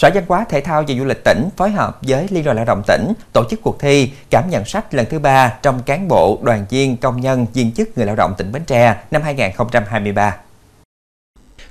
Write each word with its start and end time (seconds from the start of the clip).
Sở 0.00 0.10
Văn 0.14 0.24
hóa 0.28 0.44
Thể 0.48 0.60
thao 0.60 0.84
và 0.88 0.94
Du 0.98 1.04
lịch 1.04 1.24
tỉnh 1.24 1.48
phối 1.56 1.70
hợp 1.70 1.98
với 2.02 2.26
Liên 2.30 2.44
đoàn 2.44 2.56
Lao 2.56 2.64
động 2.64 2.82
tỉnh 2.86 3.12
tổ 3.32 3.44
chức 3.50 3.62
cuộc 3.62 3.80
thi 3.80 4.10
cảm 4.30 4.50
nhận 4.50 4.64
sách 4.64 4.94
lần 4.94 5.06
thứ 5.10 5.18
ba 5.18 5.58
trong 5.62 5.82
cán 5.82 6.08
bộ, 6.08 6.38
đoàn 6.42 6.66
viên, 6.70 6.96
công 6.96 7.20
nhân, 7.20 7.46
viên 7.54 7.72
chức 7.72 7.98
người 7.98 8.06
lao 8.06 8.16
động 8.16 8.34
tỉnh 8.38 8.52
Bến 8.52 8.62
Tre 8.66 8.96
năm 9.10 9.22
2023. 9.22 10.36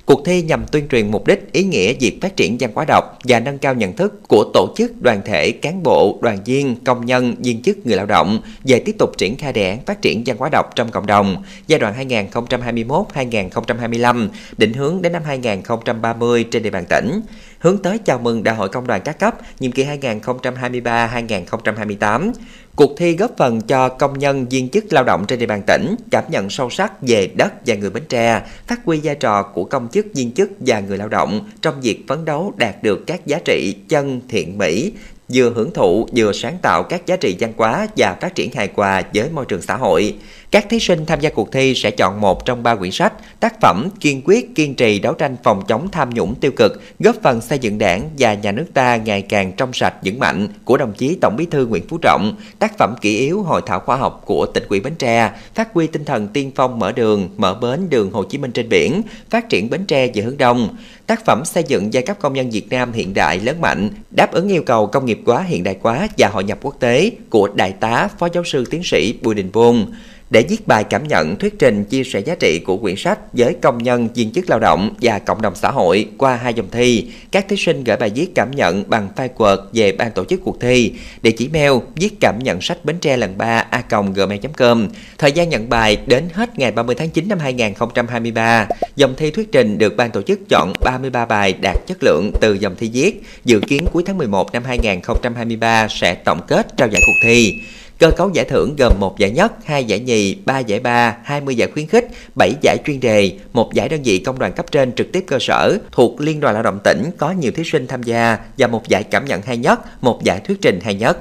Cuộc 0.04 0.24
thi 0.24 0.42
nhằm 0.42 0.66
tuyên 0.72 0.88
truyền 0.88 1.10
mục 1.10 1.26
đích, 1.26 1.52
ý 1.52 1.64
nghĩa 1.64 1.92
việc 2.00 2.18
phát 2.22 2.36
triển 2.36 2.56
văn 2.60 2.70
hóa 2.74 2.84
đọc 2.88 3.18
và 3.24 3.40
nâng 3.40 3.58
cao 3.58 3.74
nhận 3.74 3.96
thức 3.96 4.20
của 4.28 4.44
tổ 4.54 4.74
chức, 4.76 5.02
đoàn 5.02 5.20
thể, 5.24 5.50
cán 5.50 5.82
bộ, 5.82 6.18
đoàn 6.22 6.38
viên, 6.44 6.84
công 6.84 7.06
nhân, 7.06 7.34
viên 7.38 7.62
chức, 7.62 7.86
người 7.86 7.96
lao 7.96 8.06
động 8.06 8.40
về 8.64 8.82
tiếp 8.86 8.96
tục 8.98 9.10
triển 9.18 9.36
khai 9.36 9.52
đề 9.52 9.70
án 9.70 9.84
phát 9.86 10.02
triển 10.02 10.22
văn 10.26 10.36
hóa 10.36 10.48
đọc 10.52 10.70
trong 10.74 10.90
cộng 10.90 11.06
đồng 11.06 11.42
giai 11.66 11.78
đoạn 11.78 12.08
2021-2025, 12.34 14.28
định 14.56 14.72
hướng 14.72 15.02
đến 15.02 15.12
năm 15.12 15.22
2030 15.24 16.44
trên 16.44 16.62
địa 16.62 16.70
bàn 16.70 16.84
tỉnh, 16.88 17.20
hướng 17.60 17.78
tới 17.78 17.98
chào 17.98 18.18
mừng 18.18 18.42
Đại 18.42 18.54
hội 18.54 18.68
Công 18.68 18.86
đoàn 18.86 19.00
các 19.04 19.18
cấp 19.18 19.34
nhiệm 19.60 19.72
kỳ 19.72 19.84
2023-2028. 19.84 22.32
Cuộc 22.76 22.94
thi 22.96 23.16
góp 23.16 23.30
phần 23.38 23.60
cho 23.60 23.88
công 23.88 24.18
nhân 24.18 24.46
viên 24.48 24.68
chức 24.68 24.92
lao 24.92 25.04
động 25.04 25.24
trên 25.28 25.38
địa 25.38 25.46
bàn 25.46 25.62
tỉnh 25.66 25.96
cảm 26.10 26.24
nhận 26.28 26.50
sâu 26.50 26.70
sắc 26.70 26.92
về 27.02 27.30
đất 27.36 27.52
và 27.66 27.74
người 27.74 27.90
Bến 27.90 28.02
Tre, 28.08 28.42
phát 28.66 28.80
huy 28.84 29.00
vai 29.02 29.14
trò 29.14 29.42
của 29.42 29.64
công 29.64 29.88
chức 29.88 30.06
viên 30.14 30.32
chức 30.32 30.50
và 30.60 30.80
người 30.80 30.98
lao 30.98 31.08
động 31.08 31.50
trong 31.62 31.80
việc 31.80 32.04
phấn 32.08 32.24
đấu 32.24 32.54
đạt 32.56 32.82
được 32.82 33.06
các 33.06 33.26
giá 33.26 33.38
trị 33.44 33.76
chân 33.88 34.20
thiện 34.28 34.58
mỹ, 34.58 34.92
vừa 35.28 35.50
hưởng 35.50 35.72
thụ 35.74 36.08
vừa 36.16 36.32
sáng 36.32 36.58
tạo 36.62 36.82
các 36.82 37.06
giá 37.06 37.16
trị 37.16 37.36
văn 37.40 37.52
hóa 37.56 37.86
và 37.96 38.16
phát 38.20 38.34
triển 38.34 38.52
hài 38.52 38.68
hòa 38.74 39.02
với 39.14 39.30
môi 39.30 39.44
trường 39.44 39.62
xã 39.62 39.76
hội. 39.76 40.14
Các 40.50 40.66
thí 40.68 40.80
sinh 40.80 41.06
tham 41.06 41.20
gia 41.20 41.30
cuộc 41.30 41.52
thi 41.52 41.74
sẽ 41.74 41.90
chọn 41.90 42.20
một 42.20 42.44
trong 42.44 42.62
ba 42.62 42.74
quyển 42.74 42.90
sách, 42.90 43.12
tác 43.40 43.60
phẩm 43.60 43.88
kiên 44.00 44.22
quyết 44.24 44.54
kiên 44.54 44.74
trì 44.74 44.98
đấu 44.98 45.14
tranh 45.14 45.36
phòng 45.42 45.62
chống 45.68 45.88
tham 45.92 46.10
nhũng 46.10 46.34
tiêu 46.34 46.50
cực, 46.56 46.82
góp 46.98 47.16
phần 47.22 47.40
xây 47.40 47.58
dựng 47.58 47.78
đảng 47.78 48.10
và 48.18 48.34
nhà 48.34 48.52
nước 48.52 48.66
ta 48.74 48.96
ngày 48.96 49.22
càng 49.22 49.52
trong 49.56 49.72
sạch 49.72 49.94
vững 50.04 50.18
mạnh 50.18 50.48
của 50.64 50.76
đồng 50.76 50.92
chí 50.92 51.18
Tổng 51.20 51.36
bí 51.36 51.46
thư 51.46 51.66
Nguyễn 51.66 51.88
Phú 51.88 51.98
Trọng, 51.98 52.36
tác 52.58 52.78
phẩm 52.78 52.94
kỷ 53.00 53.18
yếu 53.18 53.42
hội 53.42 53.62
thảo 53.66 53.80
khoa 53.80 53.96
học 53.96 54.22
của 54.26 54.46
tỉnh 54.46 54.64
ủy 54.68 54.80
Bến 54.80 54.94
Tre, 54.94 55.32
phát 55.54 55.74
huy 55.74 55.86
tinh 55.86 56.04
thần 56.04 56.28
tiên 56.28 56.52
phong 56.54 56.78
mở 56.78 56.92
đường, 56.92 57.28
mở 57.36 57.54
bến 57.54 57.90
đường 57.90 58.10
Hồ 58.10 58.24
Chí 58.24 58.38
Minh 58.38 58.52
trên 58.52 58.68
biển, 58.68 59.02
phát 59.30 59.48
triển 59.48 59.70
Bến 59.70 59.84
Tre 59.86 60.06
về 60.14 60.22
hướng 60.22 60.36
đông, 60.36 60.76
tác 61.06 61.24
phẩm 61.24 61.42
xây 61.44 61.64
dựng 61.68 61.92
giai 61.92 62.02
cấp 62.02 62.16
công 62.20 62.32
nhân 62.32 62.50
Việt 62.50 62.68
Nam 62.70 62.92
hiện 62.92 63.14
đại 63.14 63.40
lớn 63.40 63.60
mạnh, 63.60 63.90
đáp 64.10 64.32
ứng 64.32 64.48
yêu 64.48 64.62
cầu 64.62 64.86
công 64.86 65.06
nghiệp 65.06 65.20
quá 65.24 65.42
hiện 65.42 65.64
đại 65.64 65.76
quá 65.82 66.08
và 66.18 66.28
hội 66.28 66.44
nhập 66.44 66.58
quốc 66.62 66.74
tế 66.80 67.10
của 67.30 67.48
Đại 67.54 67.72
tá 67.72 68.08
Phó 68.18 68.28
Giáo 68.34 68.44
sư 68.44 68.64
Tiến 68.70 68.80
sĩ 68.84 69.14
Bùi 69.22 69.34
Đình 69.34 69.50
Vôn 69.50 69.86
để 70.30 70.42
viết 70.48 70.66
bài 70.68 70.84
cảm 70.84 71.08
nhận, 71.08 71.36
thuyết 71.36 71.58
trình, 71.58 71.84
chia 71.84 72.04
sẻ 72.04 72.20
giá 72.20 72.34
trị 72.34 72.60
của 72.64 72.76
quyển 72.76 72.96
sách 72.96 73.18
với 73.32 73.56
công 73.62 73.82
nhân, 73.82 74.08
viên 74.14 74.32
chức 74.32 74.50
lao 74.50 74.58
động 74.58 74.94
và 75.02 75.18
cộng 75.18 75.42
đồng 75.42 75.54
xã 75.54 75.70
hội 75.70 76.08
qua 76.18 76.36
hai 76.36 76.54
dòng 76.54 76.66
thi. 76.70 77.06
Các 77.30 77.48
thí 77.48 77.56
sinh 77.56 77.84
gửi 77.84 77.96
bài 77.96 78.10
viết 78.14 78.34
cảm 78.34 78.50
nhận 78.50 78.90
bằng 78.90 79.08
file 79.16 79.28
Word 79.36 79.56
về 79.72 79.92
ban 79.92 80.10
tổ 80.10 80.24
chức 80.24 80.40
cuộc 80.44 80.60
thi. 80.60 80.92
Địa 81.22 81.30
chỉ 81.30 81.48
mail 81.48 81.72
viết 81.94 82.20
cảm 82.20 82.38
nhận 82.38 82.60
sách 82.60 82.84
Bến 82.84 82.98
Tre 83.00 83.16
lần 83.16 83.38
3 83.38 83.58
a 83.70 83.82
gmail.com. 84.14 84.88
Thời 85.18 85.32
gian 85.32 85.48
nhận 85.48 85.68
bài 85.68 85.98
đến 86.06 86.24
hết 86.32 86.58
ngày 86.58 86.72
30 86.72 86.94
tháng 86.94 87.10
9 87.10 87.28
năm 87.28 87.38
2023. 87.38 88.66
Dòng 88.96 89.14
thi 89.16 89.30
thuyết 89.30 89.52
trình 89.52 89.78
được 89.78 89.96
ban 89.96 90.10
tổ 90.10 90.22
chức 90.22 90.40
chọn 90.48 90.72
33 90.84 91.26
bài 91.26 91.52
đạt 91.52 91.76
chất 91.86 91.98
lượng 92.00 92.30
từ 92.40 92.54
dòng 92.54 92.76
thi 92.78 92.90
viết. 92.92 93.22
Dự 93.44 93.60
kiến 93.60 93.86
cuối 93.92 94.02
tháng 94.06 94.18
11 94.18 94.52
năm 94.52 94.64
2023 94.64 95.88
sẽ 95.90 96.14
tổng 96.14 96.40
kết 96.48 96.76
trao 96.76 96.88
giải 96.88 97.02
cuộc 97.06 97.18
thi. 97.24 97.60
Cơ 98.00 98.10
cấu 98.10 98.30
giải 98.30 98.44
thưởng 98.44 98.76
gồm 98.78 98.92
một 99.00 99.18
giải 99.18 99.30
nhất, 99.30 99.52
hai 99.64 99.84
giải 99.84 100.00
nhì, 100.00 100.34
ba 100.44 100.58
giải 100.58 100.80
ba, 100.80 101.16
20 101.24 101.54
giải 101.54 101.68
khuyến 101.74 101.86
khích, 101.86 102.08
7 102.34 102.54
giải 102.62 102.76
chuyên 102.86 103.00
đề, 103.00 103.32
một 103.52 103.74
giải 103.74 103.88
đơn 103.88 104.02
vị 104.02 104.18
công 104.18 104.38
đoàn 104.38 104.52
cấp 104.52 104.66
trên 104.70 104.92
trực 104.92 105.12
tiếp 105.12 105.24
cơ 105.26 105.38
sở 105.40 105.78
thuộc 105.92 106.20
Liên 106.20 106.40
đoàn 106.40 106.54
Lao 106.54 106.62
động 106.62 106.78
tỉnh 106.84 107.10
có 107.18 107.30
nhiều 107.30 107.52
thí 107.52 107.62
sinh 107.64 107.86
tham 107.86 108.02
gia 108.02 108.38
và 108.58 108.66
một 108.66 108.88
giải 108.88 109.04
cảm 109.04 109.24
nhận 109.24 109.42
hay 109.42 109.56
nhất, 109.56 110.02
một 110.02 110.24
giải 110.24 110.40
thuyết 110.40 110.58
trình 110.62 110.78
hay 110.82 110.94
nhất. 110.94 111.18